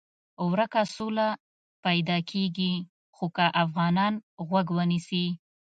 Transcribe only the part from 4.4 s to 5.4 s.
غوږ ونیسي.